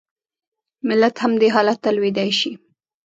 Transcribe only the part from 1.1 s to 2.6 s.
هم دې حالت ته لوېدای شي.